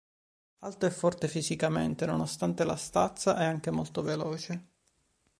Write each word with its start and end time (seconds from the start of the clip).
Alto 0.61 0.87
e 0.87 0.89
forte 0.89 1.27
fisicamente, 1.27 2.07
nonostante 2.07 2.63
la 2.63 2.75
stazza 2.75 3.37
è 3.37 3.43
anche 3.45 3.69
molto 3.69 4.01
veloce. 4.01 4.67